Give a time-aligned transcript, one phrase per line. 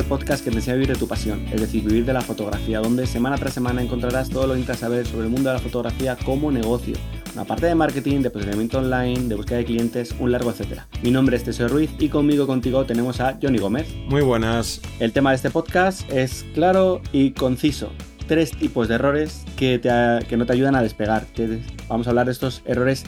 [0.00, 2.22] Al podcast que te enseña a vivir de tu pasión, es decir, vivir de la
[2.22, 5.56] fotografía, donde semana tras semana encontrarás todo lo que necesitas saber sobre el mundo de
[5.56, 6.94] la fotografía como negocio.
[7.34, 10.88] Una parte de marketing, de posicionamiento online, de búsqueda de clientes, un largo etcétera.
[11.02, 13.94] Mi nombre es Teseo Ruiz y conmigo contigo tenemos a Johnny Gómez.
[14.08, 14.80] Muy buenas.
[15.00, 17.90] El tema de este podcast es claro y conciso.
[18.26, 19.82] Tres tipos de errores que,
[20.26, 21.26] que no te ayudan a despegar.
[21.88, 23.04] Vamos a hablar de estos errores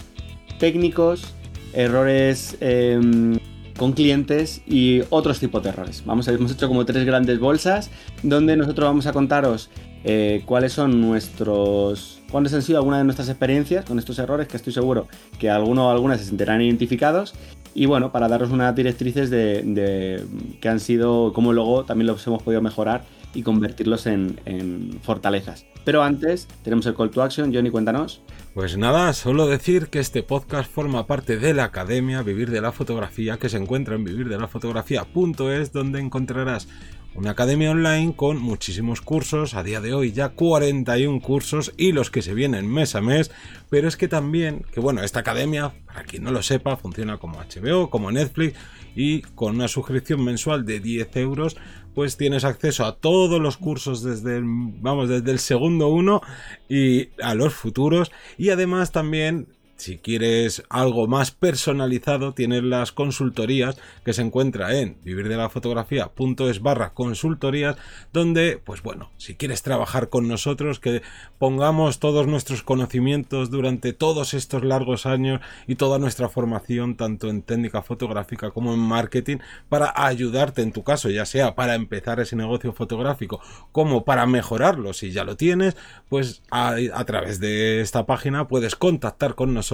[0.58, 1.32] técnicos,
[1.72, 3.38] errores em,
[3.76, 6.02] con clientes y otros tipos de errores.
[6.06, 7.90] Vamos a, hemos hecho como tres grandes bolsas
[8.22, 9.70] donde nosotros vamos a contaros
[10.04, 14.56] eh, cuáles son nuestros, cuáles han sido algunas de nuestras experiencias con estos errores, que
[14.56, 15.06] estoy seguro
[15.38, 17.34] que algunos o algunas se sentirán identificados.
[17.74, 20.24] Y bueno, para daros unas directrices de, de
[20.60, 25.64] que han sido, cómo luego también los hemos podido mejorar y convertirlos en fortalezas.
[25.84, 27.52] Pero antes tenemos el call to action.
[27.52, 28.20] Johnny, cuéntanos.
[28.54, 32.70] Pues nada, solo decir que este podcast forma parte de la Academia Vivir de la
[32.70, 36.68] Fotografía que se encuentra en vivirdelafotografía.es donde encontrarás
[37.14, 42.10] una academia online con muchísimos cursos, a día de hoy ya 41 cursos y los
[42.10, 43.30] que se vienen mes a mes,
[43.70, 47.38] pero es que también, que bueno, esta academia, para quien no lo sepa, funciona como
[47.38, 48.58] HBO, como Netflix
[48.94, 51.56] y con una suscripción mensual de 10 euros
[51.94, 56.22] pues tienes acceso a todos los cursos desde el, vamos, desde el segundo uno
[56.68, 63.76] y a los futuros y además también si quieres algo más personalizado, tienes las consultorías
[64.04, 67.76] que se encuentra en vivirdelafotografía.es barra consultorías,
[68.12, 71.02] donde, pues bueno, si quieres trabajar con nosotros, que
[71.38, 77.42] pongamos todos nuestros conocimientos durante todos estos largos años y toda nuestra formación, tanto en
[77.42, 82.36] técnica fotográfica como en marketing, para ayudarte en tu caso, ya sea para empezar ese
[82.36, 83.40] negocio fotográfico
[83.72, 85.76] como para mejorarlo, si ya lo tienes,
[86.08, 89.71] pues a, a través de esta página puedes contactar con nosotros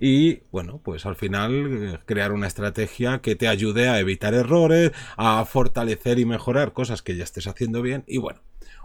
[0.00, 4.92] y bueno, pues al final eh, crear una estrategia que te ayude a evitar errores,
[5.16, 8.40] a fortalecer y mejorar cosas que ya estés haciendo bien y bueno,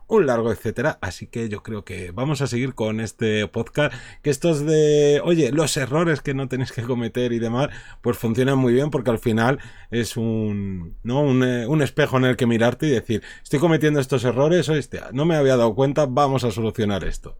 [0.09, 0.97] un largo etcétera.
[1.01, 3.93] Así que yo creo que vamos a seguir con este podcast.
[4.21, 7.69] Que estos de, oye, los errores que no tenéis que cometer y demás,
[8.01, 9.59] pues funcionan muy bien porque al final
[9.91, 11.21] es un, ¿no?
[11.21, 15.01] un, eh, un espejo en el que mirarte y decir, estoy cometiendo estos errores, oíste,
[15.13, 17.37] no me había dado cuenta, vamos a solucionar esto.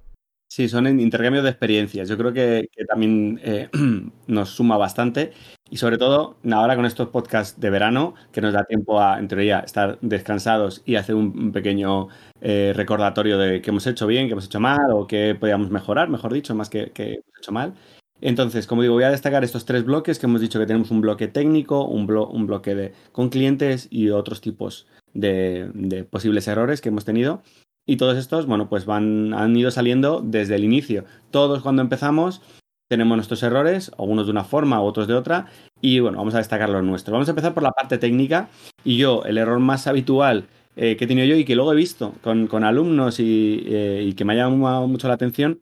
[0.52, 2.10] Sí, son intercambios de experiencias.
[2.10, 3.70] Yo creo que, también eh,
[4.28, 5.32] nos suma bastante.
[5.70, 9.28] Y sobre todo, ahora con estos podcasts de verano, que nos da tiempo a, en
[9.28, 12.08] teoría, estar descansados y hacer un, pequeño
[12.42, 16.10] eh, recordatorio de qué hemos hecho bien, qué hemos hecho mal o qué podíamos mejorar,
[16.10, 17.76] mejor dicho, más que, que hemos hecho mal.
[18.20, 21.02] Entonces, como digo, voy a destacar estos tres bloques que hemos dicho que tenemos un
[21.02, 26.90] bloque técnico, un, un bloque de, con clientes y otros tipos de posibles errores que
[26.90, 27.44] hemos tenido.
[27.90, 31.06] Y todos estos, bueno, pues van, han ido saliendo desde el inicio.
[31.32, 32.40] Todos cuando empezamos
[32.88, 35.48] tenemos nuestros errores, algunos de una forma, otros de otra,
[35.82, 37.12] y bueno, vamos a destacar los nuestros.
[37.12, 38.50] Vamos a empezar por la parte técnica,
[38.84, 40.46] y yo, el error más habitual
[40.76, 44.24] eh, que he tenido yo y que luego he visto con, alumnos eh, y, que
[44.24, 45.60] me ha llamado mucho la atención,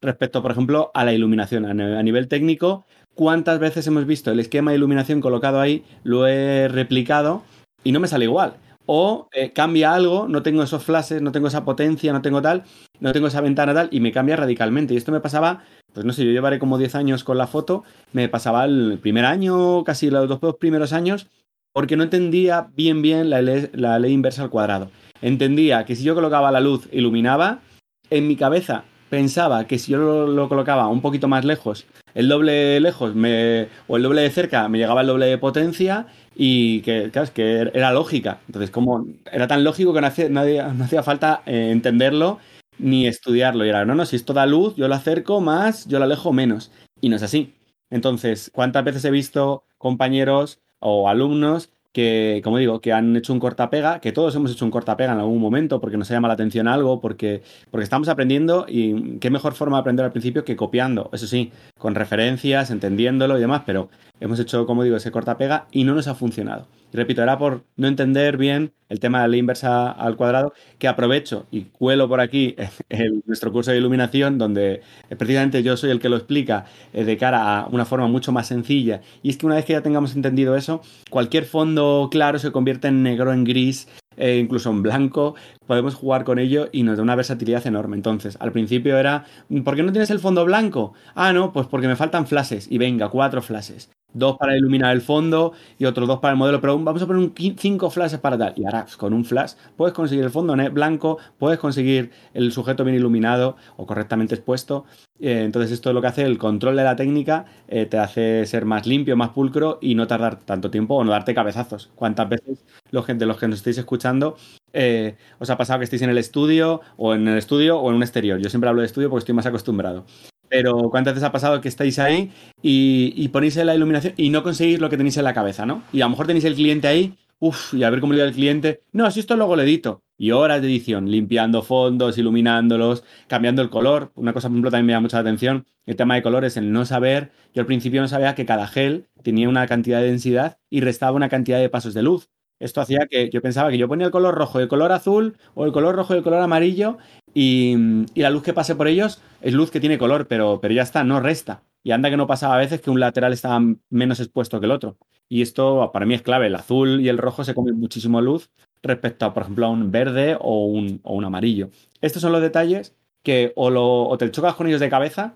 [0.00, 1.64] respecto, por ejemplo, a la iluminación.
[1.64, 5.84] A, nivel técnico, ¿cuántas veces hemos visto el esquema de iluminación colocado ahí?
[6.02, 7.44] Lo he replicado
[7.84, 8.56] y no me sale igual
[8.90, 12.64] o eh, cambia algo, no tengo esos flashes, no tengo esa potencia, no tengo tal,
[13.00, 14.94] no tengo esa ventana tal, y me cambia radicalmente.
[14.94, 15.62] Y esto me pasaba,
[15.92, 19.26] pues no sé, yo llevaré como 10 años con la foto, me pasaba el primer
[19.26, 21.26] año, casi los dos primeros años,
[21.74, 24.90] porque no entendía bien bien la ley, la ley inversa al cuadrado.
[25.20, 27.60] Entendía que si yo colocaba la luz, iluminaba,
[28.08, 32.80] en mi cabeza pensaba que si yo lo, colocaba un poquito más lejos, el doble
[32.80, 36.06] lejos me, o el doble de cerca me llegaba el doble de potencia
[36.40, 38.38] y que, claro, que era lógica.
[38.46, 42.38] Entonces, como era tan lógico que no hacía, falta eh, entenderlo
[42.78, 43.66] ni estudiarlo.
[43.66, 46.32] Y era, no, no, si esto da luz, yo lo acerco más, yo lo alejo
[46.32, 46.70] menos.
[47.00, 47.54] Y no es así.
[47.90, 53.40] Entonces, ¿cuántas veces he visto compañeros o alumnos que, como digo, que han hecho un
[53.40, 56.68] cortapega, que todos hemos hecho un cortapega en algún momento porque nos llama la atención
[56.68, 57.42] algo, porque,
[57.72, 61.50] porque estamos aprendiendo y qué mejor forma de aprender al principio que copiando, eso sí,
[61.76, 63.88] con referencias, entendiéndolo y demás, pero
[64.20, 66.68] hemos hecho, como digo, ese cortapega y no nos ha funcionado.
[66.92, 71.46] Repito, era por no entender bien el tema de la inversa al cuadrado, que aprovecho
[71.50, 72.56] y cuelo por aquí
[73.26, 77.16] nuestro curso de iluminación, donde eh, precisamente yo soy el que lo explica eh, de
[77.18, 79.02] cara a una forma mucho más sencilla.
[79.22, 80.80] Y es que una vez que ya tengamos entendido eso,
[81.10, 85.34] cualquier fondo claro se convierte en negro, en gris, e incluso en blanco,
[85.66, 87.96] podemos jugar con ello y nos da una versatilidad enorme.
[87.96, 89.24] Entonces, al principio era,
[89.64, 90.92] ¿por qué no tienes el fondo blanco?
[91.14, 92.66] Ah, no, pues porque me faltan flashes.
[92.70, 93.90] Y venga, cuatro flashes.
[94.12, 97.22] Dos para iluminar el fondo y otros dos para el modelo, pero vamos a poner
[97.22, 98.54] un cinco flashes para tal.
[98.56, 102.84] Y ahora pues, con un flash puedes conseguir el fondo blanco, puedes conseguir el sujeto
[102.84, 104.84] bien iluminado o correctamente expuesto.
[105.20, 108.46] Eh, entonces esto es lo que hace el control de la técnica, eh, te hace
[108.46, 111.90] ser más limpio, más pulcro y no tardar tanto tiempo o no darte cabezazos.
[111.94, 114.36] ¿Cuántas veces los de los que nos estáis escuchando
[114.72, 117.96] eh, os ha pasado que estéis en el estudio o en el estudio o en
[117.96, 118.38] un exterior?
[118.38, 120.04] Yo siempre hablo de estudio porque estoy más acostumbrado.
[120.48, 122.30] Pero ¿cuántas veces ha pasado que estáis ahí
[122.62, 125.82] y, ponéis la iluminación y no conseguís lo que tenéis en la cabeza, ¿no?
[125.92, 128.32] Y a lo mejor tenéis el cliente ahí, uff, y a ver cómo le el
[128.32, 128.82] cliente.
[128.92, 130.02] No, si esto luego lo edito.
[130.20, 134.10] Y horas de edición, limpiando fondos, iluminándolos, cambiando el color.
[134.16, 136.84] Una cosa, por ejemplo, también me da mucha atención, el tema de colores, el no
[136.84, 137.30] saber.
[137.54, 141.12] Yo al principio no sabía que cada gel tenía una cantidad de densidad y restaba
[141.12, 142.30] una cantidad de pasos de luz.
[142.58, 145.64] Esto hacía que yo pensaba que yo ponía el color rojo el color azul, o
[145.64, 146.98] el color rojo y el color amarillo,
[147.40, 147.76] y,
[148.16, 151.04] la luz que pase por ellos es luz que tiene color, pero, pero ya está,
[151.04, 151.62] no resta.
[151.84, 154.72] Y anda que no pasaba a veces que un lateral estaba menos expuesto que el
[154.72, 154.98] otro.
[155.28, 156.48] Y esto para mí es clave.
[156.48, 158.50] El azul y el rojo se comen muchísimo luz
[158.82, 161.70] respecto a, por ejemplo, a un verde o un, o un amarillo.
[162.00, 165.34] Estos son los detalles que o, lo, te chocas con ellos de cabeza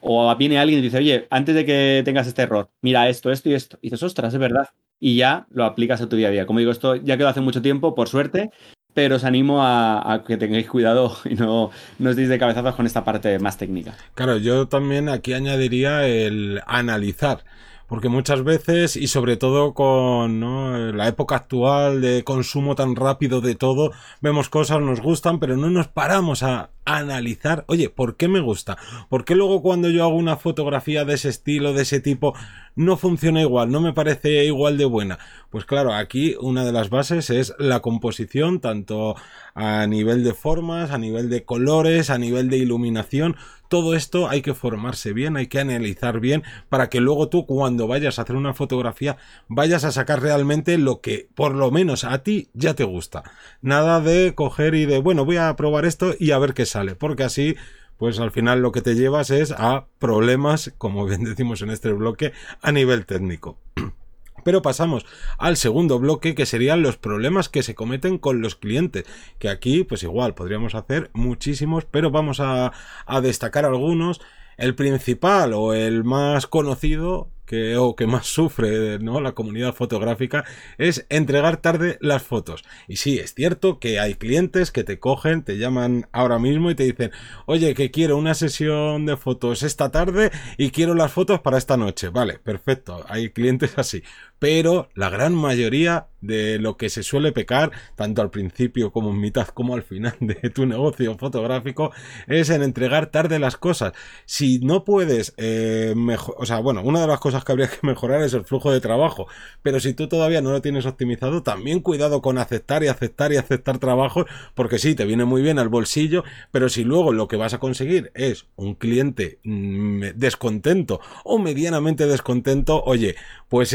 [0.00, 3.50] o viene alguien y dice, oye, antes de que tengas este error, mira esto, esto
[3.50, 3.78] y esto.
[3.82, 4.70] Y dices, ostras, es verdad.
[4.98, 6.46] Y ya lo aplicas a tu día a día.
[6.46, 8.50] Como digo, esto ya quedó hace mucho tiempo, por suerte,
[8.94, 13.04] pero os animo a, que tengáis cuidado y no, os deis de cabezazos con esta
[13.04, 13.94] parte más técnica.
[14.14, 17.44] Claro, yo también aquí añadiría el analizar.
[17.88, 23.54] Porque muchas veces, y sobre todo con la época actual de consumo tan rápido de
[23.54, 23.92] todo,
[24.22, 28.76] vemos cosas, nos gustan, pero no nos paramos a analizar, oye, ¿por qué me gusta?
[29.08, 32.34] ¿Por qué luego cuando yo hago una fotografía de ese estilo, de ese tipo,
[32.74, 35.18] no funciona igual, no me parece igual de buena?
[35.50, 39.14] Pues claro, aquí una de las bases es la composición, tanto
[39.54, 43.36] a nivel de formas, a nivel de colores, a nivel de iluminación,
[43.72, 47.86] todo esto hay que formarse bien, hay que analizar bien para que luego tú cuando
[47.86, 49.16] vayas a hacer una fotografía
[49.48, 53.22] vayas a sacar realmente lo que por lo menos a ti ya te gusta.
[53.62, 56.94] Nada de coger y de, bueno, voy a probar esto y a ver qué sale,
[56.94, 57.56] porque así
[58.02, 61.92] pues al final lo que te llevas es a problemas, como bien decimos en este
[61.92, 63.58] bloque, a nivel técnico.
[64.44, 65.06] Pero pasamos
[65.38, 69.04] al segundo bloque que serían los problemas que se cometen con los clientes.
[69.38, 72.72] Que aquí, pues igual, podríamos hacer muchísimos, pero vamos a,
[73.06, 74.20] a destacar algunos.
[74.56, 79.20] El principal o el más conocido que, o que más sufre ¿no?
[79.20, 80.42] la comunidad fotográfica
[80.78, 82.64] es entregar tarde las fotos.
[82.88, 86.74] Y sí, es cierto que hay clientes que te cogen, te llaman ahora mismo y
[86.74, 87.10] te dicen,
[87.44, 91.76] oye, que quiero una sesión de fotos esta tarde y quiero las fotos para esta
[91.76, 92.08] noche.
[92.08, 94.02] Vale, perfecto, hay clientes así.
[94.42, 99.20] Pero la gran mayoría de lo que se suele pecar, tanto al principio como en
[99.20, 101.92] mitad como al final de tu negocio fotográfico,
[102.26, 103.92] es en entregar tarde las cosas.
[104.24, 105.94] Si no puedes, eh,
[106.36, 108.80] o sea, bueno, una de las cosas que habría que mejorar es el flujo de
[108.80, 109.28] trabajo.
[109.62, 113.36] Pero si tú todavía no lo tienes optimizado, también cuidado con aceptar y aceptar y
[113.36, 117.36] aceptar trabajos, porque sí, te viene muy bien al bolsillo, pero si luego lo que
[117.36, 123.14] vas a conseguir es un cliente mm, descontento o medianamente descontento, oye,
[123.48, 123.72] pues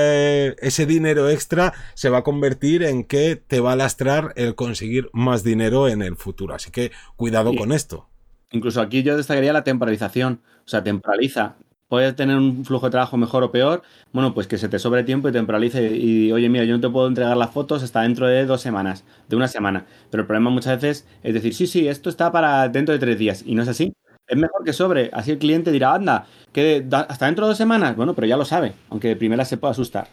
[0.00, 4.54] ese, ese dinero extra se va a convertir en que te va a lastrar el
[4.54, 6.54] conseguir más dinero en el futuro.
[6.54, 8.08] Así que cuidado con esto.
[8.52, 10.42] Incluso aquí yo destacaría la temporalización.
[10.64, 11.56] O sea, temporaliza
[11.90, 13.82] puedes tener un flujo de trabajo mejor o peor,
[14.12, 16.88] bueno, pues que se te sobre tiempo y temporalice y, oye, mira, yo no te
[16.88, 19.86] puedo entregar las fotos hasta dentro de dos semanas, de una semana.
[20.08, 23.18] Pero el problema muchas veces es decir, sí, sí, esto está para dentro de tres
[23.18, 23.92] días y no es así.
[24.30, 27.96] Es mejor que sobre, así el cliente dirá, anda, que hasta dentro de dos semanas,
[27.96, 30.06] bueno, pero ya lo sabe, aunque de primera se pueda asustar.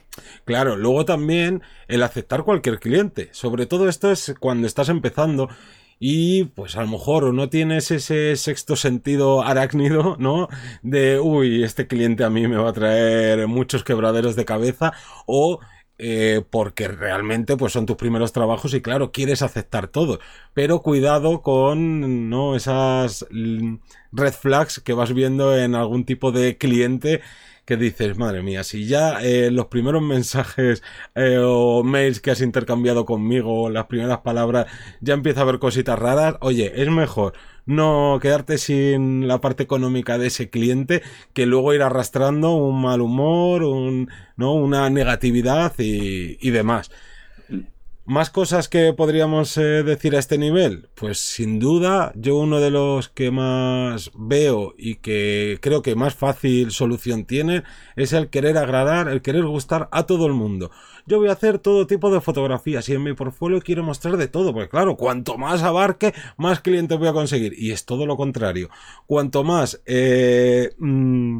[0.43, 5.49] Claro, luego también el aceptar cualquier cliente, sobre todo esto es cuando estás empezando
[5.99, 10.47] y pues a lo mejor no tienes ese sexto sentido arácnido, ¿no?
[10.81, 14.93] De, uy, este cliente a mí me va a traer muchos quebraderos de cabeza
[15.27, 15.59] o
[15.99, 20.19] eh, porque realmente pues son tus primeros trabajos y claro, quieres aceptar todo.
[20.53, 22.55] Pero cuidado con ¿no?
[22.55, 23.25] esas
[24.11, 27.21] red flags que vas viendo en algún tipo de cliente
[27.67, 30.81] que dices, madre mía, si ya eh, los primeros mensajes
[31.15, 34.67] eh, o mails que has intercambiado conmigo, las primeras palabras,
[35.01, 37.33] ya empieza a haber cositas raras, oye, es mejor
[37.65, 43.01] no quedarte sin la parte económica de ese cliente que luego ir arrastrando un mal
[43.01, 44.53] humor, un, ¿no?
[44.53, 46.89] una negatividad y, y demás.
[48.07, 50.87] ¿Más cosas que podríamos eh, decir a este nivel?
[50.95, 56.15] Pues sin duda, yo uno de los que más veo y que creo que más
[56.15, 57.63] fácil solución tiene
[57.97, 60.71] es el querer agradar, el querer gustar a todo el mundo.
[61.05, 64.29] Yo voy a hacer todo tipo de fotografías y en mi portfolio quiero mostrar de
[64.29, 67.55] todo, porque claro, cuanto más abarque, más clientes voy a conseguir.
[67.57, 68.69] Y es todo lo contrario.
[69.05, 69.81] Cuanto más...
[69.85, 71.39] Eh, mm,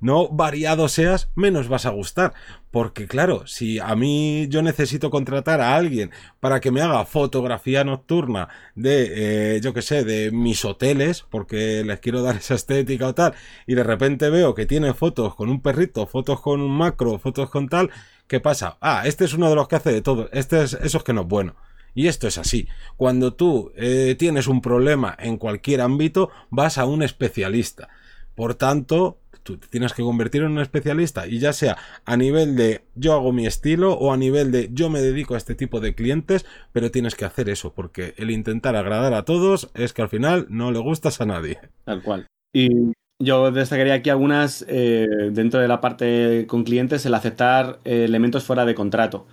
[0.00, 2.34] no variado seas, menos vas a gustar.
[2.70, 7.84] Porque claro, si a mí yo necesito contratar a alguien para que me haga fotografía
[7.84, 13.08] nocturna de, eh, yo que sé, de mis hoteles, porque les quiero dar esa estética
[13.08, 13.34] o tal,
[13.66, 17.50] y de repente veo que tiene fotos con un perrito, fotos con un macro, fotos
[17.50, 17.90] con tal,
[18.26, 18.76] ¿qué pasa?
[18.80, 21.12] Ah, este es uno de los que hace de todo, este es, eso es que
[21.12, 21.56] no es bueno.
[21.94, 22.68] Y esto es así.
[22.96, 27.88] Cuando tú eh, tienes un problema en cualquier ámbito, vas a un especialista.
[28.36, 29.18] Por tanto,
[29.56, 33.46] tienes que convertir en un especialista y ya sea a nivel de yo hago mi
[33.46, 37.14] estilo o a nivel de yo me dedico a este tipo de clientes, pero tienes
[37.14, 40.78] que hacer eso porque el intentar agradar a todos es que al final no le
[40.78, 41.58] gustas a nadie.
[41.84, 42.26] Tal cual.
[42.52, 48.04] Y yo destacaría aquí algunas eh, dentro de la parte con clientes, el aceptar eh,
[48.04, 49.26] elementos fuera de contrato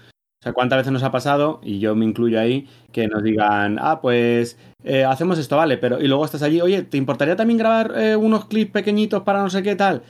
[0.46, 4.00] sea, ¿cuántas veces nos ha pasado, y yo me incluyo ahí, que nos digan, ah,
[4.00, 7.92] pues eh, hacemos esto, vale, pero y luego estás allí, oye, ¿te importaría también grabar
[7.98, 10.04] eh, unos clips pequeñitos para no sé qué tal?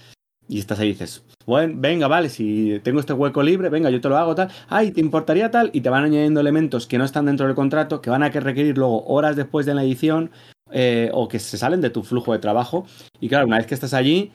[0.48, 4.00] Y estás ahí y dices, bueno, venga, vale, si tengo este hueco libre, venga, yo
[4.02, 4.50] te lo hago tal.
[4.68, 5.72] Ay, ¿te importaría tal?
[5.74, 8.78] Y te van añadiendo elementos que no están dentro del contrato, que van a requerir
[8.78, 10.30] luego horas después de la edición
[10.72, 12.86] eh, o que se salen de tu flujo de trabajo.
[13.20, 14.32] Y claro, una vez que estás allí,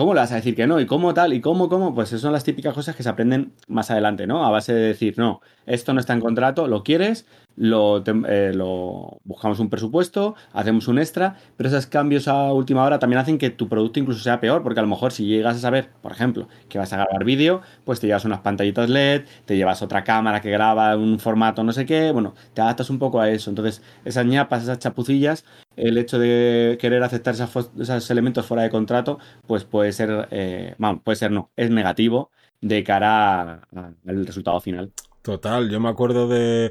[0.00, 0.80] ¿Cómo le vas a decir que no?
[0.80, 1.34] ¿Y cómo tal?
[1.34, 1.94] ¿Y cómo, cómo?
[1.94, 4.46] Pues esas son las típicas cosas que se aprenden más adelante, ¿no?
[4.46, 7.26] A base de decir, no, esto no está en contrato, lo quieres,
[7.56, 12.98] lo, eh, lo, buscamos un presupuesto, hacemos un extra, pero esos cambios a última hora
[12.98, 15.60] también hacen que tu producto incluso sea peor, porque a lo mejor si llegas a
[15.60, 19.56] saber, por ejemplo, que vas a grabar vídeo, pues te llevas unas pantallitas LED, te
[19.56, 23.20] llevas otra cámara que graba un formato no sé qué, bueno, te adaptas un poco
[23.20, 23.50] a eso.
[23.50, 25.44] Entonces, esas ñapas, esas chapucillas,
[25.76, 31.16] el hecho de querer aceptar esos elementos fuera de contrato, pues puede ser, eh, puede
[31.16, 32.30] ser no, es negativo
[32.60, 34.92] de cara al resultado final.
[35.22, 36.70] Total, yo me acuerdo de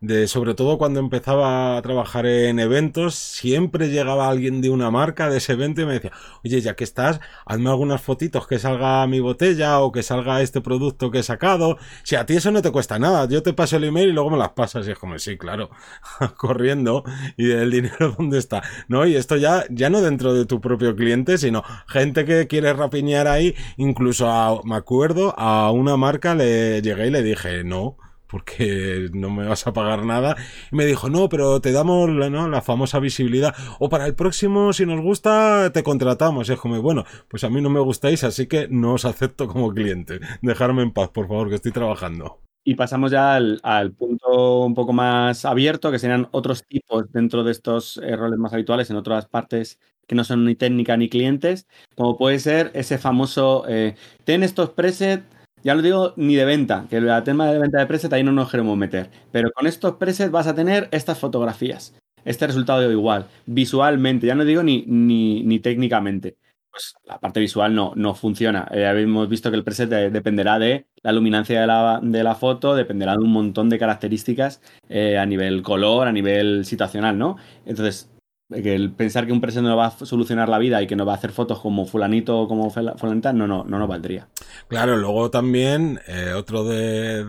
[0.00, 5.28] de sobre todo cuando empezaba a trabajar en eventos, siempre llegaba alguien de una marca
[5.28, 9.06] de ese evento y me decía, oye, ya que estás, hazme algunas fotitos que salga
[9.06, 11.78] mi botella o que salga este producto que he sacado.
[12.02, 14.30] Si a ti eso no te cuesta nada, yo te paso el email y luego
[14.30, 15.70] me las pasas y es como, sí, claro,
[16.36, 17.04] corriendo
[17.36, 18.62] y el dinero dónde está.
[18.88, 22.72] No, y esto ya, ya no dentro de tu propio cliente, sino gente que quiere
[22.72, 27.96] rapiñar ahí, incluso a, me acuerdo, a una marca le llegué y le dije, no,
[28.30, 30.36] porque no me vas a pagar nada.
[30.70, 33.54] Me dijo, no, pero te damos la famosa visibilidad.
[33.78, 36.48] O para el próximo, si nos gusta, te contratamos.
[36.48, 39.48] Y es como, bueno, pues a mí no me gustáis, así que no os acepto
[39.48, 40.20] como cliente.
[40.42, 42.40] Dejarme en paz, por favor, que estoy trabajando.
[42.62, 47.52] Y pasamos ya al, punto un poco más abierto, que serían otros tipos dentro de
[47.52, 51.68] estos eh, roles más habituales en otras partes que no son ni técnica ni clientes,
[51.94, 53.94] como puede ser ese famoso, eh,
[54.24, 55.24] ten estos presets
[55.62, 58.32] ya no digo ni de venta, que el tema de venta de preset ahí no
[58.32, 59.10] nos queremos meter.
[59.32, 61.94] Pero con estos presets vas a tener estas fotografías.
[62.24, 66.36] Este resultado igual, visualmente, ya no digo ni, ni, técnicamente.
[66.70, 68.68] Pues la parte visual no, no funciona.
[68.70, 72.74] Eh, hemos visto que el preset dependerá de la luminancia de la, de la, foto,
[72.74, 77.36] dependerá de un montón de características eh, a nivel color, a nivel situacional, ¿no?
[77.66, 78.09] Entonces,
[78.52, 81.12] el pensar que un presente no va a solucionar la vida y que no va
[81.12, 84.28] a hacer fotos como fulanito o como fulanita, no, no, no nos valdría.
[84.68, 87.24] Claro, luego también eh, otro de,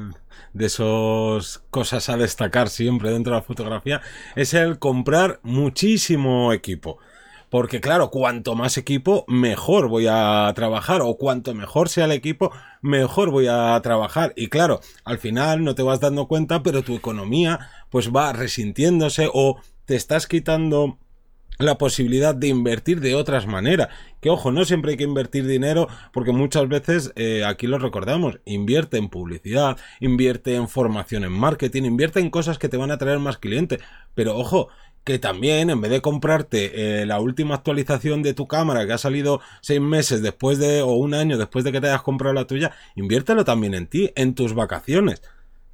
[0.53, 4.01] de esas cosas a destacar siempre dentro de la fotografía
[4.35, 6.97] es el comprar muchísimo equipo.
[7.49, 11.01] Porque claro, cuanto más equipo, mejor voy a trabajar.
[11.01, 14.31] O cuanto mejor sea el equipo, mejor voy a trabajar.
[14.37, 17.59] Y claro, al final no te vas dando cuenta, pero tu economía
[17.89, 20.97] pues va resintiéndose o te estás quitando
[21.63, 23.89] la posibilidad de invertir de otras maneras.
[24.19, 28.39] Que ojo, no siempre hay que invertir dinero porque muchas veces eh, aquí lo recordamos,
[28.45, 32.97] invierte en publicidad, invierte en formación en marketing, invierte en cosas que te van a
[32.97, 33.79] traer más clientes.
[34.13, 34.69] Pero ojo,
[35.03, 38.97] que también en vez de comprarte eh, la última actualización de tu cámara que ha
[38.97, 42.45] salido seis meses después de o un año después de que te hayas comprado la
[42.45, 45.21] tuya, inviértelo también en ti, en tus vacaciones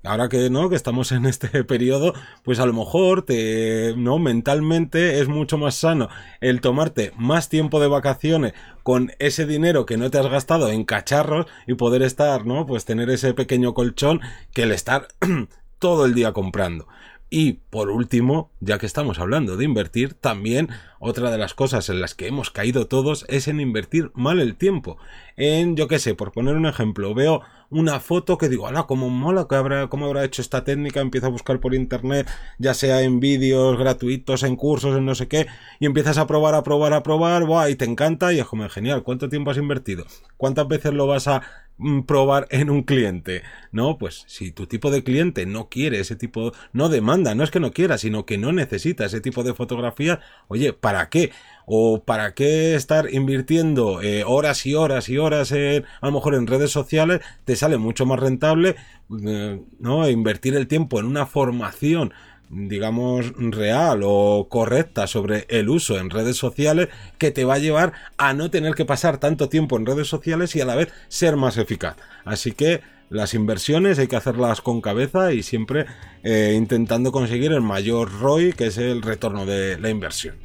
[0.07, 5.19] ahora que no, que estamos en este periodo, pues a lo mejor te, no, mentalmente
[5.19, 6.09] es mucho más sano
[6.41, 10.85] el tomarte más tiempo de vacaciones con ese dinero que no te has gastado en
[10.85, 12.65] cacharros y poder estar, ¿no?
[12.65, 14.21] Pues tener ese pequeño colchón
[14.53, 15.07] que el estar
[15.79, 16.87] todo el día comprando.
[17.29, 21.99] Y por último, ya que estamos hablando de invertir, también otra de las cosas en
[21.99, 24.97] las que hemos caído todos es en invertir mal el tiempo.
[25.35, 29.09] En, yo qué sé, por poner un ejemplo, veo una foto que digo, ala, cómo
[29.09, 33.01] mola, que habrá, cómo habrá hecho esta técnica, empiezo a buscar por internet, ya sea
[33.01, 35.47] en vídeos gratuitos, en cursos, en no sé qué,
[35.79, 38.67] y empiezas a probar, a probar, a probar, buah, y te encanta, y es como
[38.69, 40.05] genial, ¿cuánto tiempo has invertido?
[40.37, 41.41] ¿Cuántas veces lo vas a
[41.77, 43.43] mm, probar en un cliente.
[43.71, 47.51] No, pues si tu tipo de cliente no quiere ese tipo, no demanda, no es
[47.51, 51.31] que no quiera, sino que no necesita ese tipo de fotografía, oye, ¿para qué?
[51.69, 56.33] O para qué estar invirtiendo eh, horas y horas y horas en, a lo mejor
[56.33, 58.77] en redes sociales, te sale mucho más rentable,
[59.25, 60.09] eh, ¿no?
[60.09, 62.13] Invertir el tiempo en una formación
[62.49, 67.91] digamos, real o correcta sobre el uso en redes sociales que te va a llevar
[68.17, 71.35] a no tener que pasar tanto tiempo en redes sociales y a la vez ser
[71.35, 71.97] más eficaz.
[72.23, 75.87] Así que las inversiones hay que hacerlas con cabeza y siempre
[76.23, 80.35] eh, intentando conseguir el mayor ROI, que es el retorno de la inversión.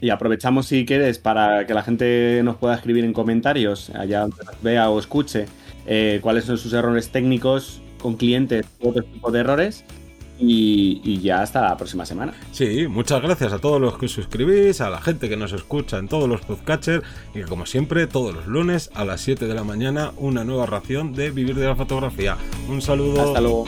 [0.00, 4.44] Y aprovechamos, si quieres, para que la gente nos pueda escribir en comentarios, allá donde
[4.44, 5.46] nos vea o escuche,
[5.86, 9.84] eh, cuáles son sus errores técnicos con clientes u otro tipo de errores.
[10.42, 12.32] Y, ya hasta la próxima semana.
[12.50, 16.08] Sí, muchas gracias a todos los que suscribís, a la gente que nos escucha en
[16.08, 17.04] todos los podcatchers
[17.34, 21.12] y como siempre, todos los lunes a las 7 de la mañana, una nueva ración
[21.12, 22.38] de Vivir de la Fotografía.
[22.70, 23.20] Un saludo.
[23.20, 23.66] Hasta luego.